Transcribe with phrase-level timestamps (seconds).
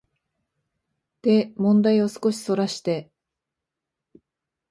[1.21, 3.11] で問題を少しそらして、